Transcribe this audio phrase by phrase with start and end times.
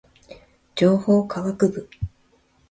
[0.73, 1.87] 情報科学部